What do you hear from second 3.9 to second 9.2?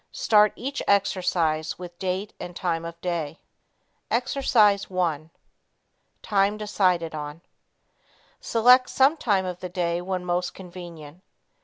Exercise 1 Time decided on. Select some